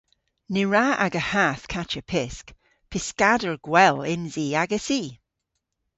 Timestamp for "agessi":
4.61-5.03